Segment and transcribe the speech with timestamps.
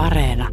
[0.00, 0.48] Areena.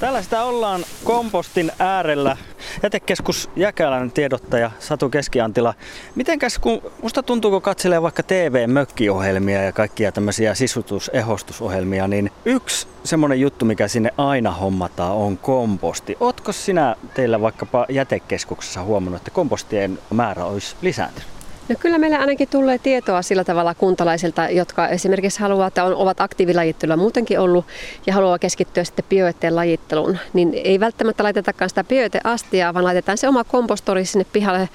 [0.00, 2.36] Täällä sitä ollaan kompostin äärellä.
[2.82, 5.74] Jätekeskus Jäkälän tiedottaja Satu Keskiantila.
[6.14, 13.40] Mitenkäs kun musta tuntuu, kun katselee vaikka TV-mökkiohjelmia ja kaikkia tämmöisiä sisutus-ehostusohjelmia, niin yksi semmoinen
[13.40, 16.16] juttu, mikä sinne aina hommataan, on komposti.
[16.20, 21.37] Ootko sinä teillä vaikkapa jätekeskuksessa huomannut, että kompostien määrä olisi lisääntynyt?
[21.68, 26.20] No kyllä meillä ainakin tulee tietoa sillä tavalla kuntalaisilta, jotka esimerkiksi haluaa, että on, ovat
[26.20, 27.64] aktiivilajittelulla muutenkin ollut
[28.06, 30.18] ja haluaa keskittyä sitten bioetteen lajitteluun.
[30.32, 34.68] Niin ei välttämättä laitetakaan sitä bioeteastiaa, vaan laitetaan se oma kompostori sinne pihalle,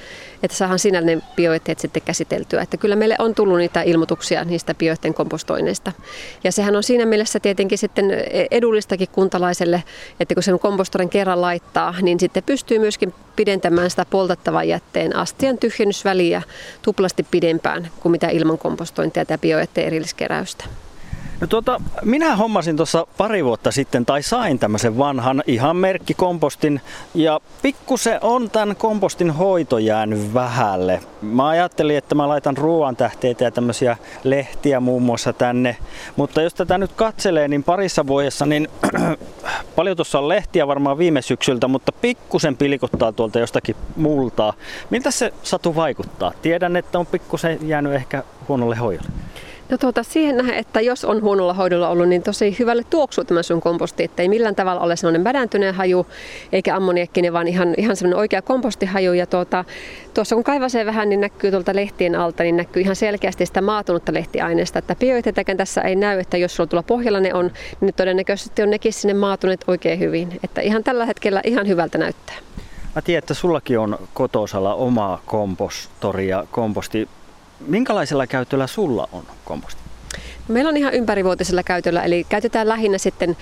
[0.43, 2.61] että saadaan siinä ne bioetteet sitten käsiteltyä.
[2.61, 5.91] Että kyllä meille on tullut niitä ilmoituksia niistä bioetteen kompostoinneista.
[6.43, 8.05] Ja sehän on siinä mielessä tietenkin sitten
[8.51, 9.83] edullistakin kuntalaiselle,
[10.19, 15.57] että kun sen kompostorin kerran laittaa, niin sitten pystyy myöskin pidentämään sitä poltettavan jätteen astian
[15.57, 16.41] tyhjennysväliä
[16.83, 20.65] tuplasti pidempään kuin mitä ilman kompostointia tai bioetteen erilliskeräystä.
[21.43, 26.81] No tuota, minä hommasin tuossa pari vuotta sitten tai sain tämmöisen vanhan ihan merkkikompostin
[27.13, 30.99] ja pikkusen on tämän kompostin hoito jäänyt vähälle.
[31.21, 35.77] Mä ajattelin, että mä laitan ruoan tähteitä ja tämmöisiä lehtiä muun muassa tänne,
[36.15, 38.67] mutta jos tätä nyt katselee, niin parissa vuodessa, niin
[39.75, 44.53] paljon tuossa on lehtiä varmaan viime syksyltä, mutta pikkusen pilikottaa tuolta jostakin multaa.
[44.89, 46.31] Miltä se satu vaikuttaa?
[46.41, 49.09] Tiedän, että on pikkusen jäänyt ehkä huonolle hoidolle.
[49.73, 53.43] No tuota, siihen nähdä, että jos on huonolla hoidolla ollut, niin tosi hyvälle tuoksuu tämä
[53.43, 56.07] sun komposti, että ei millään tavalla ole sellainen mädäntyneen haju
[56.51, 59.13] eikä ammoniakkinen, vaan ihan, ihan sellainen oikea kompostihaju.
[59.13, 59.65] Ja tuota,
[60.13, 64.13] tuossa kun kaivasee vähän, niin näkyy tuolta lehtien alta, niin näkyy ihan selkeästi sitä maatunutta
[64.13, 64.79] lehtiaineesta.
[64.79, 67.51] Että bioitetäkään tässä ei näy, että jos sulla tuolla pohjalla ne on,
[67.81, 70.39] niin todennäköisesti on nekin sinne maatuneet oikein hyvin.
[70.43, 72.35] Että ihan tällä hetkellä ihan hyvältä näyttää.
[72.95, 77.07] Mä tiedän, että sullakin on kotosalla oma kompostori ja komposti
[77.67, 79.81] Minkälaisella käytöllä sulla on komposti?
[80.47, 83.37] Meillä on ihan ympärivuotisella käytöllä, eli käytetään lähinnä sitten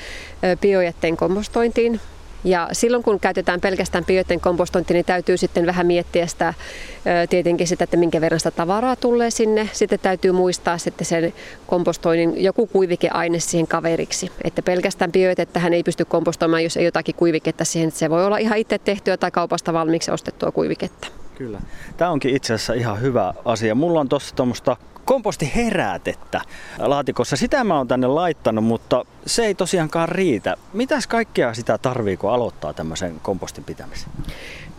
[0.62, 2.00] biojätteen kompostointiin.
[2.44, 6.54] Ja silloin kun käytetään pelkästään biojätteen kompostointiin, niin täytyy sitten vähän miettiä sitä,
[7.30, 9.70] tietenkin sitä, että minkä verran sitä tavaraa tulee sinne.
[9.74, 11.34] Sitten täytyy muistaa sitten sen
[11.68, 14.32] kompostoinnin joku kuivikeaine siihen kaveriksi.
[14.44, 17.92] Että pelkästään biojätettähän ei pysty kompostoimaan, jos ei jotakin kuiviketta siihen.
[17.92, 21.08] Se voi olla ihan itse tehtyä tai kaupasta valmiiksi ostettua kuiviketta.
[21.41, 21.62] Kyllä.
[21.97, 23.75] Tämä onkin itse asiassa ihan hyvä asia.
[23.75, 26.41] Mulla on tuossa tuommoista kompostiherätettä
[26.78, 27.35] laatikossa.
[27.35, 30.56] Sitä mä oon tänne laittanut, mutta se ei tosiaankaan riitä.
[30.74, 34.09] Mitäs kaikkea sitä tarvii, kun aloittaa tämmöisen kompostin pitämisen?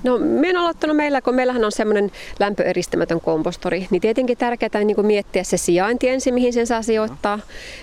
[0.02, 4.86] No me on aloittanut meillä, kun meillähän on semmoinen lämpöeristämätön kompostori, niin tietenkin tärkeää on
[4.86, 7.38] niin miettiä se sijainti ensin, mihin sen saa sijoittaa.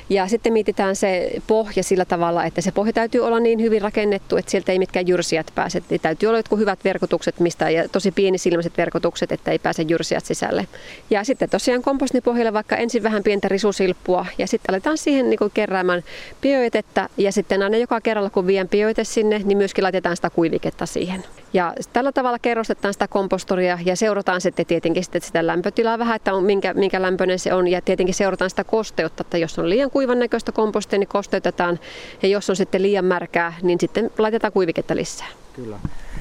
[0.09, 4.37] Ja sitten mietitään se pohja sillä tavalla, että se pohja täytyy olla niin hyvin rakennettu,
[4.37, 5.83] että sieltä ei mitkään jyrsijät pääse.
[5.89, 10.25] Eli täytyy olla jotkut hyvät verkotukset, mistä ja tosi pienisilmäiset verkotukset, että ei pääse jyrsijät
[10.25, 10.67] sisälle.
[11.09, 15.39] Ja sitten tosiaan kompostin pohjalle vaikka ensin vähän pientä risusilppua ja sitten aletaan siihen niin
[15.53, 16.03] keräämään
[16.41, 20.85] bioetettä ja sitten aina joka kerralla kun vien bioete sinne, niin myöskin laitetaan sitä kuiviketta
[20.85, 21.23] siihen.
[21.53, 26.33] Ja tällä tavalla kerrostetaan sitä kompostoria ja seurataan sitten tietenkin sitten sitä lämpötilaa vähän, että
[26.33, 27.67] on, minkä, minkä lämpöinen se on.
[27.67, 31.79] Ja tietenkin seurataan sitä kosteutta, että jos on liian kuivan näköistä kompostia, niin kosteutetaan.
[32.21, 35.27] Ja jos on sitten liian märkää, niin sitten laitetaan kuiviketta lisää.
[35.63, 35.79] Kyllä.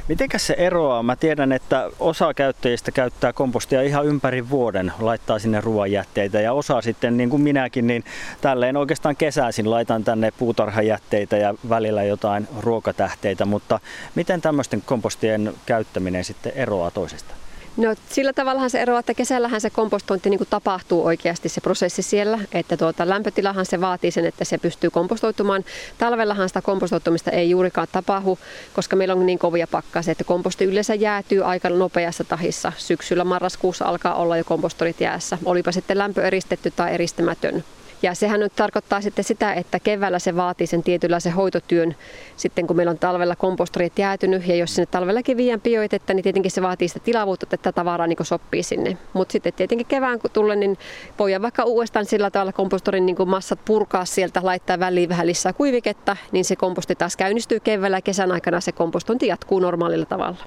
[0.09, 1.03] Mitenkäs se eroaa?
[1.03, 6.81] Mä tiedän, että osa käyttäjistä käyttää kompostia ihan ympäri vuoden, laittaa sinne ruoanjätteitä ja osa
[6.81, 8.05] sitten, niin kuin minäkin, niin
[8.41, 13.81] tälleen oikeastaan kesäisin laitan tänne puutarhajätteitä ja välillä jotain ruokatähteitä, mutta
[14.15, 17.35] miten tämmöisten kompostien käyttäminen sitten eroaa toisesta?
[17.79, 22.03] No sillä tavallahan se eroaa, että kesällähän se kompostointi niin kuin tapahtuu oikeasti se prosessi
[22.03, 25.65] siellä, että tuota, lämpötilahan se vaatii sen, että se pystyy kompostoitumaan.
[25.99, 28.39] Talvellahan sitä kompostoitumista ei juurikaan tapahdu,
[28.75, 32.73] koska meillä on niin kovia pakkasia, että komposti yleensä jäätyy aika nopeassa tahissa.
[32.77, 37.65] Syksyllä marraskuussa alkaa olla jo kompostorit jäässä, olipa sitten lämpöeristetty tai eristämätön.
[38.03, 41.97] Ja sehän nyt tarkoittaa sitten sitä, että keväällä se vaatii sen tietynlaisen hoitotyön,
[42.37, 46.51] sitten kun meillä on talvella kompostorit jäätynyt, ja jos sinne talvellakin viiän bioitettä, niin tietenkin
[46.51, 48.99] se vaatii sitä tilavuutta, että tätä tavaraa niin sopii sinne.
[49.13, 50.79] Mutta sitten tietenkin kevään kun tulee, niin
[51.19, 56.17] voi vaikka uudestaan sillä tavalla kompostorin niin massat purkaa sieltä, laittaa väliin vähän lisää kuiviketta,
[56.33, 60.39] niin se komposti taas käynnistyy keväällä ja kesän aikana se kompostointi jatkuu normaalilla tavalla.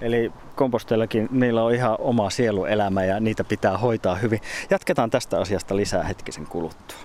[0.00, 4.40] Eli komposteillakin niillä on ihan oma sieluelämä ja niitä pitää hoitaa hyvin.
[4.70, 6.96] Jatketaan tästä asiasta lisää hetkisen kuluttua.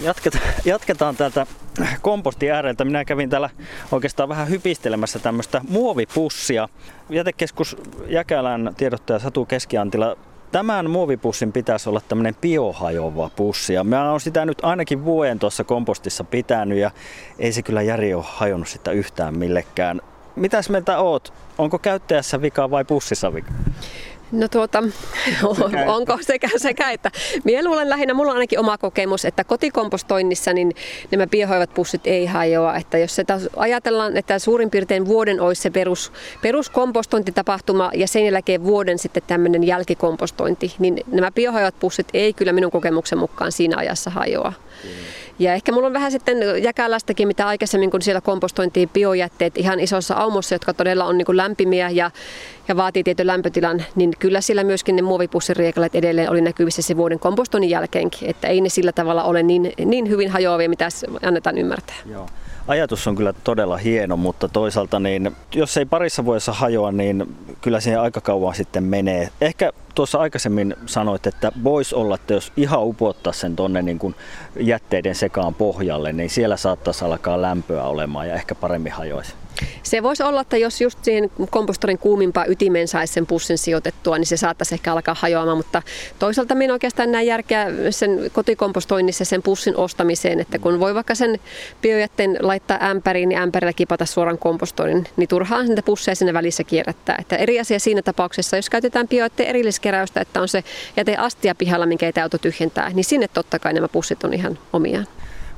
[0.00, 1.46] Jatketaan, jatketaan täältä
[2.02, 2.84] komposti ääreltä.
[2.84, 3.50] Minä kävin täällä
[3.92, 6.68] oikeastaan vähän hypistelemässä tämmöistä muovipussia.
[7.10, 7.76] Jätekeskus
[8.06, 10.16] Jäkälän tiedottaja Satu Keskiantila
[10.52, 13.74] tämän muovipussin pitäisi olla tämmöinen biohajoava pussi.
[13.74, 16.90] Ja mä oon sitä nyt ainakin vuoden tuossa kompostissa pitänyt ja
[17.38, 20.00] ei se kyllä Jari ole hajonnut sitä yhtään millekään.
[20.36, 21.32] Mitäs mieltä oot?
[21.58, 23.52] Onko käyttäjässä vika vai pussissa vika?
[24.32, 24.82] No tuota,
[25.56, 27.10] sekä onko sekä sekä, että
[27.44, 30.72] minä luulen lähinnä, mulla on ainakin oma kokemus, että kotikompostoinnissa niin
[31.10, 32.76] nämä biohoivat pussit ei hajoa.
[32.76, 36.12] Että jos sitä ajatellaan, että suurin piirtein vuoden olisi se perus,
[36.42, 42.70] peruskompostointitapahtuma ja sen jälkeen vuoden sitten tämmöinen jälkikompostointi, niin nämä biohoivat pussit ei kyllä minun
[42.70, 44.52] kokemuksen mukaan siinä ajassa hajoa.
[44.84, 44.90] Mm.
[45.38, 50.14] Ja ehkä mulla on vähän sitten jäkälästäkin, mitä aikaisemmin, kun siellä kompostointiin biojätteet ihan isossa
[50.14, 52.10] aumossa, jotka todella on niin kuin lämpimiä ja,
[52.68, 57.18] ja vaatii tietyn lämpötilan, niin kyllä sillä myöskin ne muovipussiriekalat edelleen oli näkyvissä se vuoden
[57.18, 58.30] kompostoinnin jälkeenkin.
[58.30, 60.88] Että ei ne sillä tavalla ole niin, niin hyvin hajoavia, mitä
[61.22, 61.96] annetaan ymmärtää.
[62.06, 62.26] Joo
[62.68, 67.80] ajatus on kyllä todella hieno, mutta toisaalta niin, jos ei parissa vuodessa hajoa, niin kyllä
[67.80, 69.28] siihen aika kauan sitten menee.
[69.40, 74.14] Ehkä tuossa aikaisemmin sanoit, että voisi olla, että jos ihan upottaa sen tonne niin
[74.60, 79.34] jätteiden sekaan pohjalle, niin siellä saattaisi alkaa lämpöä olemaan ja ehkä paremmin hajoisi.
[79.82, 84.26] Se voisi olla, että jos just siihen kompostorin kuumimpaan ytimeen saisi sen pussin sijoitettua, niin
[84.26, 85.82] se saattaisi ehkä alkaa hajoamaan, mutta
[86.18, 91.40] toisaalta minä oikeastaan näen järkeä sen kotikompostoinnissa sen pussin ostamiseen, että kun voi vaikka sen
[91.82, 97.16] biojätteen laittaa ämpäriin, niin ämpärillä kipata suoraan kompostoinnin, niin turhaan niitä pusseja sinne välissä kierrättää.
[97.20, 99.48] Että eri asia siinä tapauksessa, jos käytetään biojätteen
[99.82, 100.64] erilliskeräystä, että on se
[100.96, 104.58] jäte astia pihalla, minkä ei auto tyhjentää, niin sinne totta kai nämä pussit on ihan
[104.72, 105.06] omiaan.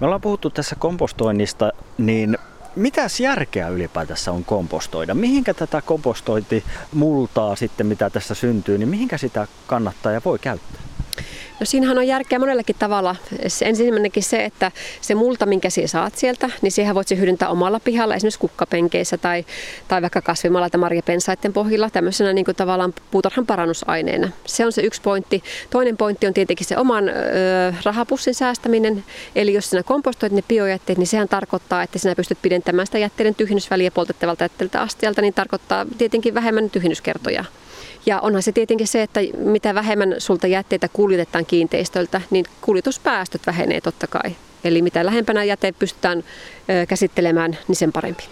[0.01, 2.39] Me ollaan puhuttu tässä kompostoinnista, niin
[2.77, 5.15] Mitäs järkeä ylipäätänsä on kompostoida?
[5.15, 10.84] Mihinkä tätä kompostointimultaa sitten, mitä tässä syntyy, niin mihinkä sitä kannattaa ja voi käyttää?
[11.61, 13.17] No siinähän on järkeä monellakin tavalla.
[13.63, 18.15] Ensimmäinenkin se, että se multa, minkä sinä saat sieltä, niin siihen voit hyödyntää omalla pihalla,
[18.15, 19.45] esimerkiksi kukkapenkeissä tai,
[19.89, 24.29] tai vaikka kasvimalla tai marjapensaiden pohjilla tämmöisenä niin kuin tavallaan puutarhan parannusaineena.
[24.47, 25.43] Se on se yksi pointti.
[25.71, 27.13] Toinen pointti on tietenkin se oman ö,
[27.85, 29.05] rahapussin säästäminen.
[29.37, 33.35] Eli jos sinä kompostoit ne biojätteet, niin sehän tarkoittaa, että sinä pystyt pidentämään sitä jätteiden
[33.35, 37.45] tyhjennysväliä poltettavalta jätteeltä astialta, niin tarkoittaa tietenkin vähemmän tyhjennyskertoja.
[38.07, 43.81] Ja onhan se tietenkin se, että mitä vähemmän sulta jätteitä kuljetetaan kiinteistöltä, niin kuljetuspäästöt vähenee
[43.81, 44.37] totta kai.
[44.65, 46.25] Eli mitä lähempänä jäte pystytään
[46.89, 48.25] käsittelemään, niin sen parempi.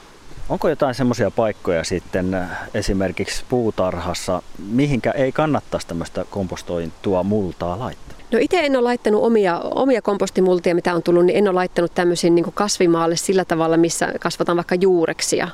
[0.48, 2.36] Onko jotain semmoisia paikkoja sitten
[2.74, 8.18] esimerkiksi puutarhassa, mihinkä ei kannattaisi tämmöistä kompostointua multaa laittaa?
[8.32, 11.94] No itse en ole laittanut omia, omia kompostimultia, mitä on tullut, niin en ole laittanut
[11.94, 15.48] tämmöisiin niin kasvimaalle sillä tavalla, missä kasvataan vaikka juureksia.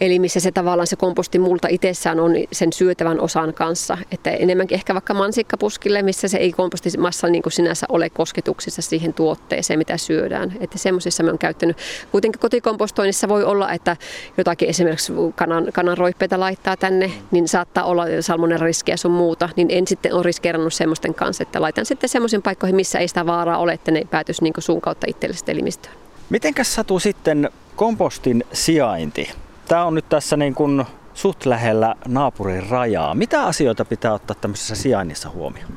[0.00, 3.98] Eli missä se tavallaan se kompostimulta itsessään on sen syötävän osan kanssa.
[4.12, 9.14] Että enemmänkin ehkä vaikka mansikkapuskille, missä se ei kompostimassa niin kuin sinänsä ole kosketuksissa siihen
[9.14, 10.52] tuotteeseen, mitä syödään.
[10.60, 11.76] Että semmoisissa me on käyttänyt.
[12.10, 13.96] Kuitenkin kotikompostoinnissa voi olla, että
[14.36, 19.48] jotakin esimerkiksi kanan, kanan roippeita laittaa tänne, niin saattaa olla salmonella riskiä sun muuta.
[19.56, 23.26] Niin en sitten ole riskeerannut semmoisten kanssa, että laitan sitten semmoisiin paikkoihin, missä ei sitä
[23.26, 25.94] vaaraa ole, että ne päätyisi niin suun kautta itsellisesti elimistöön.
[26.30, 29.30] Mitenkäs satuu sitten kompostin sijainti?
[29.68, 33.14] Tämä on nyt tässä niin kuin suht lähellä naapurin rajaa.
[33.14, 35.72] Mitä asioita pitää ottaa tämmöisessä sijainnissa huomioon?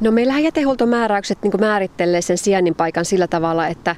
[0.00, 3.96] No meillähän jätehuoltomääräykset niin määrittelee sen sijainnin paikan sillä tavalla, että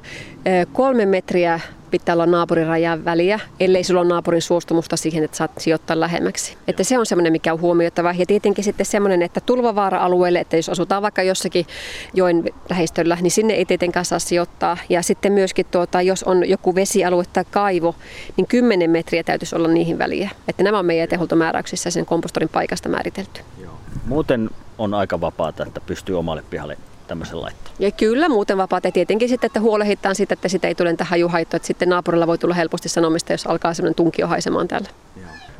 [0.73, 1.59] kolme metriä
[1.91, 6.57] pitää olla naapurin rajan väliä, ellei sulla ole naapurin suostumusta siihen, että saat sijoittaa lähemmäksi.
[6.67, 8.13] Että se on semmoinen, mikä on huomioitava.
[8.17, 11.65] Ja tietenkin sitten semmoinen, että tulvavaara-alueelle, että jos asutaan vaikka jossakin
[12.13, 14.77] joen lähestöllä, niin sinne ei tietenkään saa sijoittaa.
[14.89, 17.95] Ja sitten myöskin, tuota, jos on joku vesialue tai kaivo,
[18.37, 20.29] niin 10 metriä täytyisi olla niihin väliä.
[20.47, 23.41] Että nämä on meidän jätehuoltomääräyksissä sen kompostorin paikasta määritelty.
[23.61, 23.73] Joo.
[24.05, 26.77] Muuten on aika vapaata, että pystyy omalle pihalle
[27.11, 27.73] tämmöisen laittaa.
[27.79, 28.83] Ja kyllä muuten vapaat.
[28.83, 31.57] Ja tietenkin sitten, että huolehditaan siitä, että sitä ei tule niitä hajuhaittoja.
[31.57, 34.89] Että sitten naapurilla voi tulla helposti sanomista, jos alkaa semmoinen tunkio haisemaan täällä.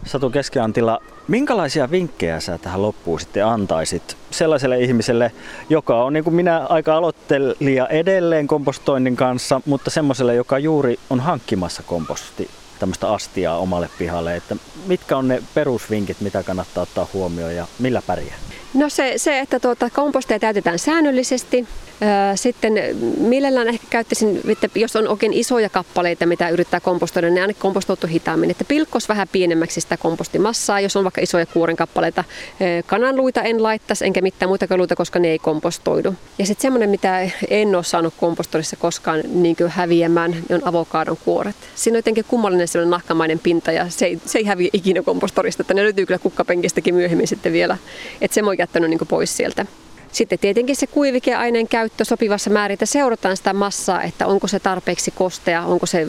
[0.06, 5.32] Satu Keskiantila, minkälaisia vinkkejä sä tähän loppuun sitten antaisit sellaiselle ihmiselle,
[5.70, 11.20] joka on niin kuin minä aika aloittelija edelleen kompostoinnin kanssa, mutta semmoiselle, joka juuri on
[11.20, 14.56] hankkimassa komposti tämmöistä astiaa omalle pihalle, että
[14.88, 18.36] mitkä on ne perusvinkit, mitä kannattaa ottaa huomioon ja millä pärjää?
[18.74, 21.68] No se, se että tuota, komposteja täytetään säännöllisesti.
[22.36, 22.74] Sitten
[23.18, 28.08] mielellään ehkä käyttäisin, että jos on oikein isoja kappaleita, mitä yrittää kompostoida, niin aina kompostoitu
[28.08, 28.52] hitaammin.
[28.52, 32.24] Että pilkkos vähän pienemmäksi sitä kompostimassaa, jos on vaikka isoja kuoren kappaleita.
[32.86, 36.16] Kananluita en laittaisi, enkä mitään muita luita, koska ne ei kompostoidu.
[36.40, 41.56] Ja sitten semmoinen, mitä en ole saanut kompostorissa koskaan niin häviämään, on avokaadon kuoret.
[41.76, 45.64] Siinä on jotenkin kummallinen sellainen nahkamainen pinta ja se ei, se ei häviä ikinä kompostorista.
[45.64, 47.78] Että ne löytyy kyllä kukkapenkistäkin myöhemmin sitten vielä.
[48.22, 49.66] Että se jättänyt niin pois sieltä.
[50.12, 55.12] Sitten tietenkin se kuivikeaineen käyttö sopivassa määrin, että seurataan sitä massaa, että onko se tarpeeksi
[55.12, 56.08] kostea, onko se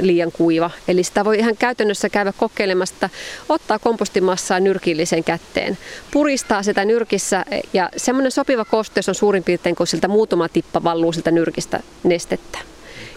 [0.00, 0.70] liian kuiva.
[0.88, 3.10] Eli sitä voi ihan käytännössä käydä kokeilemassa, että
[3.48, 5.78] ottaa kompostimassaa nyrkillisen kätteen,
[6.10, 11.12] puristaa sitä nyrkissä ja semmoinen sopiva kosteus on suurin piirtein, kun siltä muutama tippa valluu
[11.12, 12.58] siltä nyrkistä nestettä.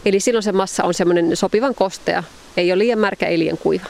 [0.06, 2.24] Eli silloin se massa on semmoinen sopivan kostea,
[2.58, 3.86] ei ole liian märkä, ei liian kuiva.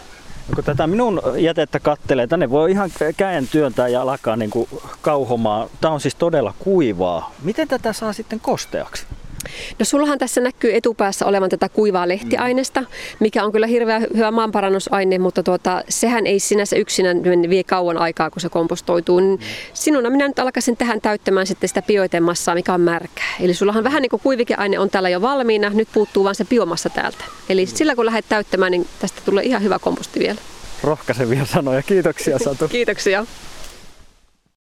[0.55, 4.69] Kun tätä minun jätettä kattelee, tänne voi ihan käen työntää ja alkaa niin kuin
[5.01, 5.69] kauhomaan.
[5.81, 7.31] Tämä on siis todella kuivaa.
[7.43, 9.05] Miten tätä saa sitten kosteaksi?
[9.79, 12.83] No sullahan tässä näkyy etupäässä olevan tätä kuivaa lehtiainesta,
[13.19, 18.29] mikä on kyllä hirveän hyvä maanparannusaine, mutta tuota, sehän ei sinänsä yksinään vie kauan aikaa,
[18.29, 19.19] kun se kompostoituu.
[19.19, 19.39] Niin
[19.73, 23.35] sinuna minä nyt alkaisin tähän täyttämään sitten sitä bioitemassaa, mikä on märkää.
[23.39, 26.89] Eli sullahan vähän niin kuin kuivikeaine on täällä jo valmiina, nyt puuttuu vain se biomassa
[26.89, 27.23] täältä.
[27.49, 30.39] Eli sillä kun lähdet täyttämään, niin tästä tulee ihan hyvä komposti vielä.
[30.83, 31.81] Rohkaisevia sanoja.
[31.81, 32.67] Kiitoksia Satu.
[32.77, 33.25] Kiitoksia.